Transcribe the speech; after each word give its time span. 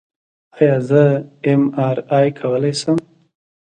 ایا 0.57 0.75
زه 0.87 1.03
ایم 1.45 1.63
آر 1.87 1.97
آی 2.17 2.27
کولی 2.39 2.73
شم؟ 2.79 2.97